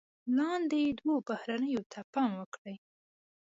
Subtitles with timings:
[0.37, 2.75] لاندې دوو بهیرونو ته پام وکړئ: